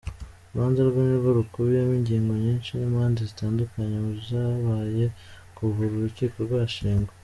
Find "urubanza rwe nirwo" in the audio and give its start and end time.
0.49-1.29